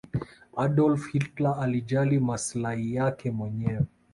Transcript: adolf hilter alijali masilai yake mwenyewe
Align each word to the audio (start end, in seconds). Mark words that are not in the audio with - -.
adolf 0.55 1.07
hilter 1.11 1.55
alijali 1.59 2.19
masilai 2.19 2.93
yake 2.95 3.31
mwenyewe 3.31 3.85